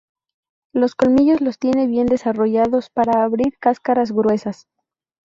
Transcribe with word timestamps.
Los 0.73 0.95
colmillos 0.95 1.41
los 1.41 1.59
tiene 1.59 1.85
bien 1.85 2.07
desarrollados 2.07 2.89
para 2.89 3.23
abrir 3.23 3.59
cáscaras 3.59 4.11
gruesas. 4.11 4.65